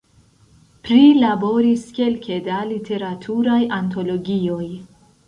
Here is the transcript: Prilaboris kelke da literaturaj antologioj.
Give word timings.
Prilaboris 0.85 1.83
kelke 1.97 2.37
da 2.47 2.63
literaturaj 2.71 3.59
antologioj. 3.79 4.65